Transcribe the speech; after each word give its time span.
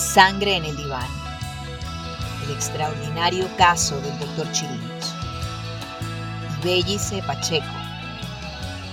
Sangre 0.00 0.56
en 0.56 0.64
el 0.64 0.76
diván. 0.76 1.06
El 2.44 2.54
extraordinario 2.54 3.46
caso 3.58 4.00
del 4.00 4.18
doctor 4.18 4.50
Chirinos. 4.50 5.14
Ibellice 6.62 7.22
Pacheco. 7.22 7.66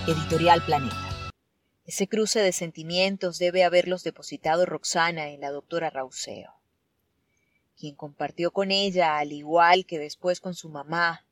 Editorial 0.06 0.62
Planeta. 0.64 1.32
Ese 1.86 2.08
cruce 2.08 2.40
de 2.40 2.52
sentimientos 2.52 3.38
debe 3.38 3.64
haberlos 3.64 4.04
depositado 4.04 4.66
Roxana 4.66 5.30
en 5.30 5.40
la 5.40 5.50
doctora 5.50 5.88
Rauseo, 5.88 6.52
quien 7.76 7.96
compartió 7.96 8.52
con 8.52 8.70
ella, 8.70 9.16
al 9.16 9.32
igual 9.32 9.86
que 9.86 9.98
después 9.98 10.40
con 10.40 10.54
su 10.54 10.68
mamá, 10.68 11.26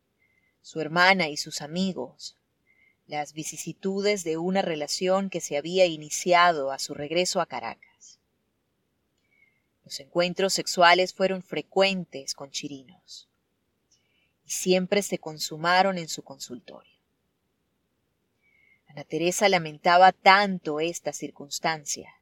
su 0.62 0.80
hermana 0.80 1.28
y 1.28 1.36
sus 1.36 1.60
amigos, 1.60 2.38
las 3.06 3.34
vicisitudes 3.34 4.24
de 4.24 4.38
una 4.38 4.62
relación 4.62 5.28
que 5.28 5.42
se 5.42 5.58
había 5.58 5.84
iniciado 5.84 6.72
a 6.72 6.78
su 6.78 6.94
regreso 6.94 7.42
a 7.42 7.46
Caracas. 7.46 7.95
Los 9.86 10.00
encuentros 10.00 10.52
sexuales 10.52 11.14
fueron 11.14 11.44
frecuentes 11.44 12.34
con 12.34 12.50
Chirinos 12.50 13.28
y 14.44 14.50
siempre 14.50 15.00
se 15.00 15.18
consumaron 15.18 15.96
en 15.96 16.08
su 16.08 16.24
consultorio. 16.24 16.98
Ana 18.88 19.04
Teresa 19.04 19.48
lamentaba 19.48 20.10
tanto 20.10 20.80
esta 20.80 21.12
circunstancia 21.12 22.12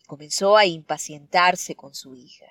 y 0.00 0.04
comenzó 0.06 0.56
a 0.56 0.66
impacientarse 0.66 1.76
con 1.76 1.94
su 1.94 2.16
hija. 2.16 2.50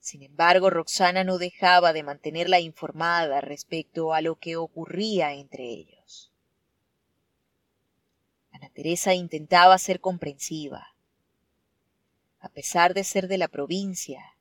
Sin 0.00 0.24
embargo, 0.24 0.70
Roxana 0.70 1.22
no 1.22 1.38
dejaba 1.38 1.92
de 1.92 2.02
mantenerla 2.02 2.58
informada 2.58 3.40
respecto 3.40 4.14
a 4.14 4.20
lo 4.20 4.34
que 4.34 4.56
ocurría 4.56 5.32
entre 5.32 5.62
ellos. 5.62 6.32
Ana 8.50 8.68
Teresa 8.70 9.14
intentaba 9.14 9.78
ser 9.78 10.00
comprensiva. 10.00 10.97
Pesar 12.58 12.92
de 12.92 13.04
ser 13.04 13.28
de 13.28 13.38
la 13.38 13.46
provincia, 13.46 14.34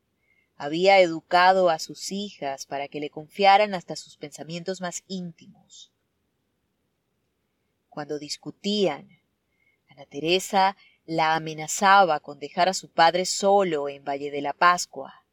había 0.55 0.99
educado 0.99 1.69
a 1.69 1.77
sus 1.77 2.11
hijas 2.11 2.65
para 2.65 2.87
que 2.87 2.99
le 2.99 3.11
confiaran 3.11 3.75
hasta 3.75 3.95
sus 3.95 4.17
pensamientos 4.17 4.81
más 4.81 5.03
íntimos. 5.07 5.91
Cuando 7.89 8.17
discutían, 8.17 9.19
Ana 9.87 10.07
Teresa 10.07 10.75
la 11.05 11.35
amenazaba 11.35 12.19
con 12.19 12.39
dejar 12.39 12.69
a 12.69 12.73
su 12.73 12.89
padre 12.89 13.23
solo 13.27 13.87
en 13.87 14.03
Valle 14.03 14.31
de 14.31 14.41
la 14.41 14.53
Pascua 14.53 15.23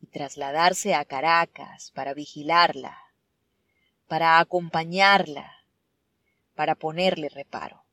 y 0.00 0.06
trasladarse 0.06 0.94
a 0.94 1.04
Caracas 1.04 1.90
para 1.90 2.14
vigilarla, 2.14 2.96
para 4.06 4.38
acompañarla, 4.38 5.64
para 6.54 6.76
ponerle 6.76 7.30
reparo. 7.30 7.87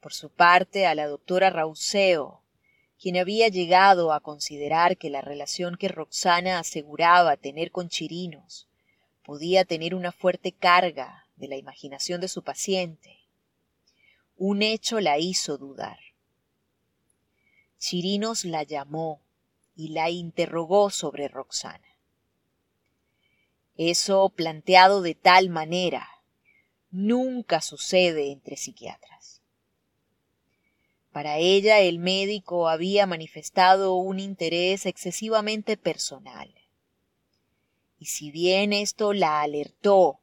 Por 0.00 0.14
su 0.14 0.30
parte, 0.30 0.86
a 0.86 0.94
la 0.94 1.06
doctora 1.06 1.50
Rauseo, 1.50 2.42
quien 2.98 3.16
había 3.16 3.48
llegado 3.48 4.12
a 4.12 4.20
considerar 4.20 4.96
que 4.96 5.10
la 5.10 5.20
relación 5.20 5.76
que 5.76 5.88
Roxana 5.88 6.58
aseguraba 6.58 7.36
tener 7.36 7.70
con 7.70 7.88
Chirinos 7.88 8.66
podía 9.24 9.64
tener 9.64 9.94
una 9.94 10.12
fuerte 10.12 10.52
carga 10.52 11.26
de 11.36 11.48
la 11.48 11.56
imaginación 11.56 12.20
de 12.20 12.28
su 12.28 12.42
paciente, 12.42 13.20
un 14.36 14.62
hecho 14.62 15.00
la 15.00 15.18
hizo 15.18 15.58
dudar. 15.58 15.98
Chirinos 17.78 18.44
la 18.44 18.62
llamó 18.62 19.20
y 19.76 19.88
la 19.88 20.10
interrogó 20.10 20.90
sobre 20.90 21.28
Roxana. 21.28 21.96
Eso 23.76 24.28
planteado 24.30 25.00
de 25.00 25.14
tal 25.14 25.48
manera 25.48 26.08
nunca 26.90 27.60
sucede 27.60 28.30
entre 28.32 28.56
psiquiatras. 28.56 29.39
Para 31.12 31.38
ella 31.38 31.80
el 31.80 31.98
médico 31.98 32.68
había 32.68 33.06
manifestado 33.06 33.94
un 33.94 34.20
interés 34.20 34.86
excesivamente 34.86 35.76
personal. 35.76 36.54
Y 37.98 38.06
si 38.06 38.30
bien 38.30 38.72
esto 38.72 39.12
la 39.12 39.42
alertó, 39.42 40.20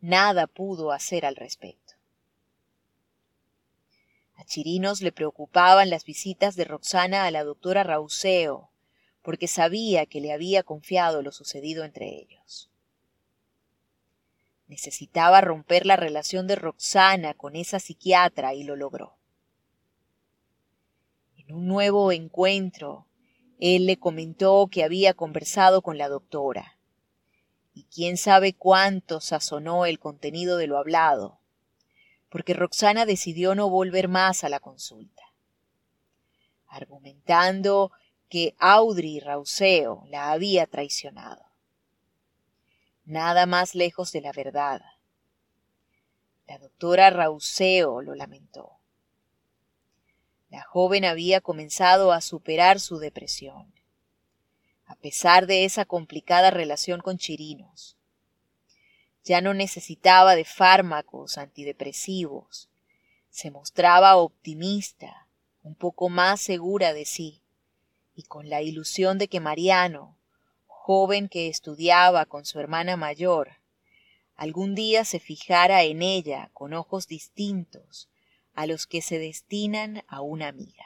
nada 0.00 0.46
pudo 0.46 0.90
hacer 0.92 1.24
al 1.24 1.36
respecto. 1.36 1.94
A 4.34 4.44
Chirinos 4.44 5.02
le 5.02 5.12
preocupaban 5.12 5.90
las 5.90 6.04
visitas 6.04 6.56
de 6.56 6.64
Roxana 6.64 7.24
a 7.24 7.30
la 7.30 7.44
doctora 7.44 7.82
Rauseo, 7.82 8.70
porque 9.22 9.48
sabía 9.48 10.06
que 10.06 10.20
le 10.20 10.32
había 10.32 10.62
confiado 10.62 11.22
lo 11.22 11.32
sucedido 11.32 11.84
entre 11.84 12.06
ellos. 12.08 12.70
Necesitaba 14.66 15.40
romper 15.40 15.86
la 15.86 15.96
relación 15.96 16.46
de 16.46 16.56
Roxana 16.56 17.34
con 17.34 17.56
esa 17.56 17.78
psiquiatra 17.80 18.54
y 18.54 18.64
lo 18.64 18.76
logró. 18.76 19.17
En 21.48 21.54
un 21.54 21.66
nuevo 21.66 22.12
encuentro, 22.12 23.06
él 23.58 23.86
le 23.86 23.98
comentó 23.98 24.68
que 24.70 24.84
había 24.84 25.14
conversado 25.14 25.80
con 25.80 25.96
la 25.96 26.10
doctora, 26.10 26.76
y 27.72 27.84
quién 27.84 28.18
sabe 28.18 28.52
cuánto 28.52 29.22
sazonó 29.22 29.86
el 29.86 29.98
contenido 29.98 30.58
de 30.58 30.66
lo 30.66 30.76
hablado, 30.76 31.40
porque 32.28 32.52
Roxana 32.52 33.06
decidió 33.06 33.54
no 33.54 33.70
volver 33.70 34.08
más 34.08 34.44
a 34.44 34.50
la 34.50 34.60
consulta, 34.60 35.22
argumentando 36.66 37.92
que 38.28 38.54
Audrey 38.58 39.18
Rauseo 39.18 40.04
la 40.08 40.32
había 40.32 40.66
traicionado. 40.66 41.46
Nada 43.06 43.46
más 43.46 43.74
lejos 43.74 44.12
de 44.12 44.20
la 44.20 44.32
verdad. 44.32 44.82
La 46.46 46.58
doctora 46.58 47.08
Rauseo 47.08 48.02
lo 48.02 48.14
lamentó. 48.14 48.78
La 50.50 50.62
joven 50.62 51.04
había 51.04 51.42
comenzado 51.42 52.12
a 52.12 52.22
superar 52.22 52.80
su 52.80 52.98
depresión, 52.98 53.70
a 54.86 54.94
pesar 54.96 55.46
de 55.46 55.66
esa 55.66 55.84
complicada 55.84 56.50
relación 56.50 57.00
con 57.00 57.18
Chirinos. 57.18 57.96
Ya 59.24 59.42
no 59.42 59.52
necesitaba 59.52 60.36
de 60.36 60.46
fármacos 60.46 61.36
antidepresivos. 61.36 62.70
Se 63.28 63.50
mostraba 63.50 64.16
optimista, 64.16 65.26
un 65.62 65.74
poco 65.74 66.08
más 66.08 66.40
segura 66.40 66.94
de 66.94 67.04
sí 67.04 67.42
y 68.14 68.22
con 68.22 68.48
la 68.48 68.62
ilusión 68.62 69.18
de 69.18 69.28
que 69.28 69.38
Mariano, 69.38 70.16
joven 70.66 71.28
que 71.28 71.48
estudiaba 71.48 72.24
con 72.24 72.46
su 72.46 72.58
hermana 72.58 72.96
mayor, 72.96 73.58
algún 74.34 74.74
día 74.74 75.04
se 75.04 75.20
fijara 75.20 75.82
en 75.82 76.00
ella 76.00 76.50
con 76.54 76.72
ojos 76.72 77.06
distintos 77.06 78.08
a 78.58 78.66
los 78.66 78.88
que 78.88 79.02
se 79.02 79.20
destinan 79.20 80.02
a 80.08 80.20
una 80.20 80.48
amiga. 80.48 80.84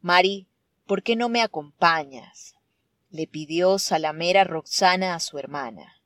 Mari, 0.00 0.46
¿por 0.86 1.02
qué 1.02 1.16
no 1.16 1.28
me 1.28 1.42
acompañas? 1.42 2.54
le 3.10 3.26
pidió 3.26 3.80
Salamera 3.80 4.44
Roxana 4.44 5.16
a 5.16 5.20
su 5.20 5.36
hermana. 5.36 6.00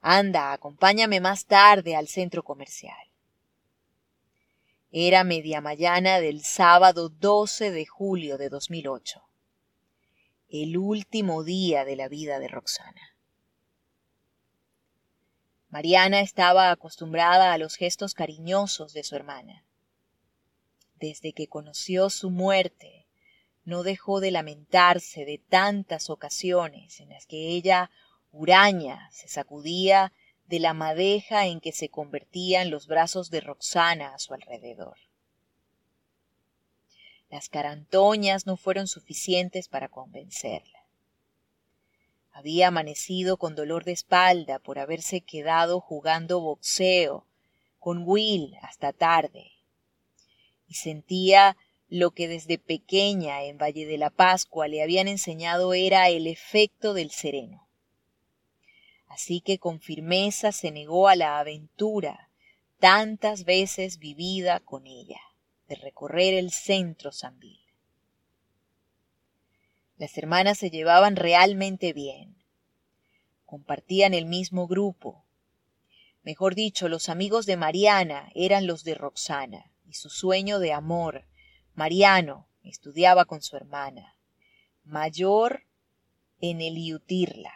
Anda, 0.00 0.54
acompáñame 0.54 1.20
más 1.20 1.44
tarde 1.44 1.94
al 1.94 2.08
centro 2.08 2.42
comercial. 2.42 2.96
Era 4.90 5.22
media 5.22 5.60
mañana 5.60 6.20
del 6.20 6.42
sábado 6.42 7.10
12 7.10 7.70
de 7.70 7.84
julio 7.84 8.38
de 8.38 8.48
2008, 8.48 9.22
el 10.48 10.78
último 10.78 11.44
día 11.44 11.84
de 11.84 11.96
la 11.96 12.08
vida 12.08 12.38
de 12.38 12.48
Roxana. 12.48 13.13
Mariana 15.74 16.20
estaba 16.20 16.70
acostumbrada 16.70 17.52
a 17.52 17.58
los 17.58 17.74
gestos 17.74 18.14
cariñosos 18.14 18.92
de 18.92 19.02
su 19.02 19.16
hermana. 19.16 19.64
Desde 21.00 21.32
que 21.32 21.48
conoció 21.48 22.10
su 22.10 22.30
muerte, 22.30 23.08
no 23.64 23.82
dejó 23.82 24.20
de 24.20 24.30
lamentarse 24.30 25.24
de 25.24 25.38
tantas 25.38 26.10
ocasiones 26.10 27.00
en 27.00 27.08
las 27.08 27.26
que 27.26 27.48
ella, 27.48 27.90
huraña, 28.30 29.10
se 29.10 29.26
sacudía 29.26 30.12
de 30.46 30.60
la 30.60 30.74
madeja 30.74 31.46
en 31.46 31.60
que 31.60 31.72
se 31.72 31.88
convertían 31.88 32.70
los 32.70 32.86
brazos 32.86 33.28
de 33.30 33.40
Roxana 33.40 34.14
a 34.14 34.20
su 34.20 34.32
alrededor. 34.32 34.98
Las 37.30 37.48
carantoñas 37.48 38.46
no 38.46 38.56
fueron 38.56 38.86
suficientes 38.86 39.66
para 39.66 39.88
convencerla. 39.88 40.73
Había 42.34 42.68
amanecido 42.68 43.38
con 43.38 43.54
dolor 43.54 43.84
de 43.84 43.92
espalda 43.92 44.58
por 44.58 44.78
haberse 44.78 45.22
quedado 45.22 45.80
jugando 45.80 46.40
boxeo 46.40 47.26
con 47.78 48.02
Will 48.06 48.54
hasta 48.60 48.92
tarde, 48.92 49.52
y 50.68 50.74
sentía 50.74 51.56
lo 51.88 52.10
que 52.10 52.28
desde 52.28 52.58
pequeña 52.58 53.44
en 53.44 53.56
Valle 53.56 53.86
de 53.86 53.96
la 53.96 54.10
Pascua 54.10 54.68
le 54.68 54.82
habían 54.82 55.08
enseñado 55.08 55.72
era 55.72 56.10
el 56.10 56.26
efecto 56.26 56.92
del 56.92 57.10
sereno 57.10 57.64
así 59.14 59.40
que 59.40 59.60
con 59.60 59.80
firmeza 59.80 60.50
se 60.50 60.72
negó 60.72 61.06
a 61.06 61.14
la 61.14 61.38
aventura 61.38 62.30
tantas 62.80 63.44
veces 63.44 63.98
vivida 63.98 64.58
con 64.58 64.88
ella, 64.88 65.20
de 65.68 65.76
recorrer 65.76 66.34
el 66.34 66.50
centro 66.50 67.12
Sambil. 67.12 67.63
Las 69.96 70.16
hermanas 70.18 70.58
se 70.58 70.70
llevaban 70.70 71.16
realmente 71.16 71.92
bien, 71.92 72.36
compartían 73.44 74.14
el 74.14 74.26
mismo 74.26 74.66
grupo, 74.66 75.24
Mejor 76.24 76.54
dicho, 76.54 76.88
los 76.88 77.10
amigos 77.10 77.44
de 77.44 77.58
Mariana 77.58 78.30
eran 78.34 78.66
los 78.66 78.82
de 78.82 78.94
Roxana, 78.94 79.70
y 79.86 79.92
su 79.92 80.08
sueño 80.08 80.58
de 80.58 80.72
amor, 80.72 81.26
Mariano, 81.74 82.48
estudiaba 82.62 83.26
con 83.26 83.42
su 83.42 83.56
hermana, 83.56 84.16
mayor 84.84 85.64
en 86.40 86.62
el 86.62 86.78
Iutirla. 86.78 87.52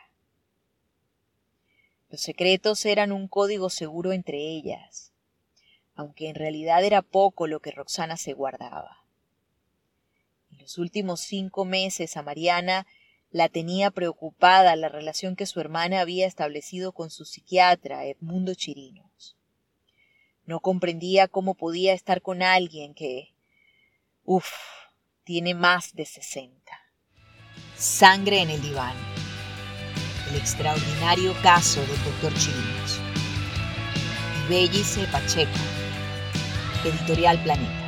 Los 2.11 2.21
secretos 2.21 2.85
eran 2.85 3.11
un 3.11 3.27
código 3.27 3.71
seguro 3.71 4.13
entre 4.13 4.37
ellas, 4.37 5.15
aunque 5.95 6.29
en 6.29 6.35
realidad 6.35 6.85
era 6.85 7.01
poco 7.01 7.47
lo 7.47 7.61
que 7.61 7.71
Roxana 7.71 8.19
se 8.19 8.35
guardaba. 8.35 8.99
Los 10.69 10.77
últimos 10.77 11.21
cinco 11.21 11.65
meses 11.65 12.19
a 12.19 12.23
Mariana 12.23 12.87
la 13.31 13.49
tenía 13.49 13.91
preocupada 13.91 14.77
la 14.77 14.91
relación 14.91 15.35
que 15.35 15.47
su 15.47 15.61
hermana 15.61 16.03
había 16.03 16.27
establecido 16.27 16.93
con 16.93 17.09
su 17.09 17.25
psiquiatra, 17.25 18.05
Edmundo 18.05 18.55
Chirinos. 18.55 19.39
No 20.45 20.61
comprendía 20.61 21.27
cómo 21.27 21.55
podía 21.55 21.95
estar 21.95 22.21
con 22.21 22.43
alguien 22.43 22.93
que, 22.93 23.35
uff, 24.25 24.53
tiene 25.25 25.55
más 25.55 25.95
de 25.95 26.05
sesenta. 26.05 26.79
Sangre 27.75 28.43
en 28.43 28.51
el 28.51 28.61
diván. 28.61 28.95
El 30.29 30.37
extraordinario 30.37 31.33
caso 31.43 31.81
del 31.81 32.05
doctor 32.05 32.35
Chirinos. 32.35 33.01
Bellice 34.51 35.07
Pacheco. 35.07 35.61
Editorial 36.85 37.43
Planeta. 37.43 37.88